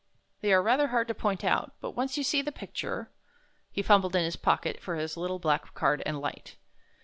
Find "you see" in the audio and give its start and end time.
2.17-2.41